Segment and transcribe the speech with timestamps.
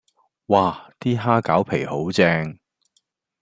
[0.03, 0.03] 嘩
[0.99, 2.57] ！D 蝦餃皮好正